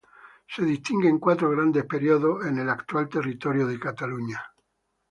Se 0.47 0.63
distinguen 0.65 1.19
cuatro 1.19 1.51
grandes 1.51 1.85
periodos 1.85 2.47
en 2.47 2.57
el 2.57 2.69
actual 2.69 3.07
territorio 3.07 3.67
de 3.67 3.79
Cataluña. 3.79 4.41